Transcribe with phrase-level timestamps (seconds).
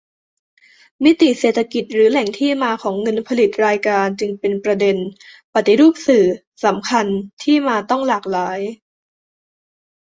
[1.03, 4.97] มิติเศรษฐกิจหรือแหล่งที่มาของเงินผลิตรายการจึงเป็นประเด็น
[5.53, 6.25] ปฏิรูปสื่อ
[6.65, 7.05] สำคัญ
[7.43, 8.59] ที่มาต้องหลากหลาย